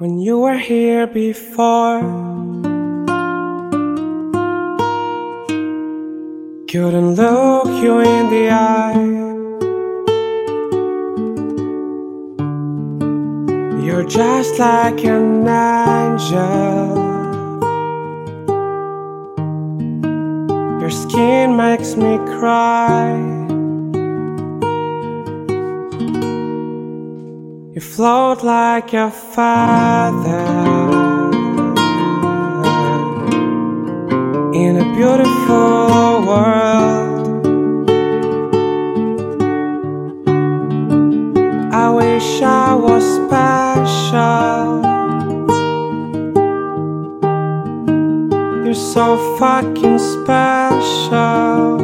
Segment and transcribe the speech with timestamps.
[0.00, 2.00] when you were here before.
[6.66, 8.94] Couldn't look you in the eye.
[13.84, 16.96] You're just like an angel.
[20.80, 23.49] Your skin makes me cry.
[27.80, 30.44] You float like a feather
[34.52, 37.48] in a beautiful world.
[41.72, 44.82] I wish I was special.
[48.62, 51.78] You're so fucking special.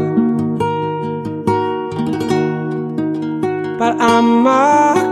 [3.78, 5.05] But I'm a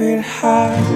[0.00, 0.88] it hurts.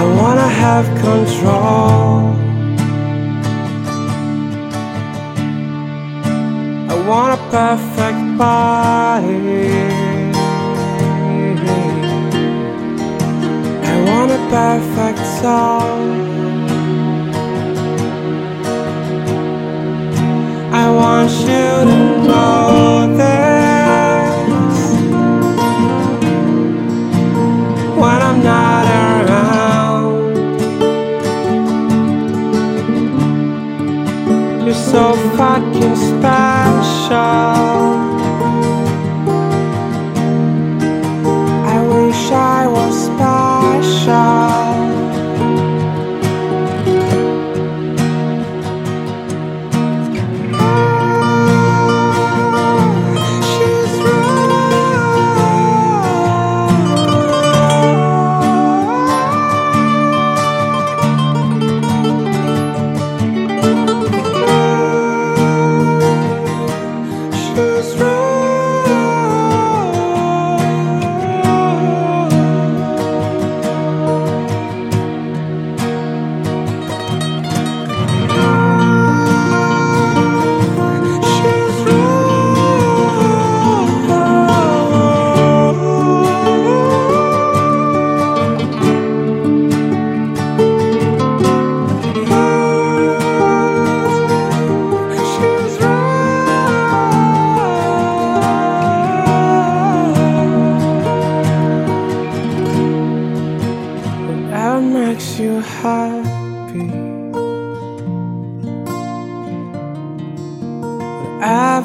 [0.00, 2.36] I wanna have control.
[6.90, 9.68] I want a perfect body.
[13.90, 15.98] I want a perfect soul.
[20.72, 22.57] I want you to know
[35.58, 37.37] so fucking special.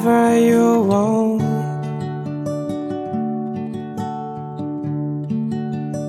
[0.04, 1.40] Whatever you want.